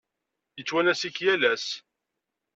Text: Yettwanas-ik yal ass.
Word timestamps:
Yettwanas-ik 0.57 1.17
yal 1.23 1.41
ass. 1.53 1.67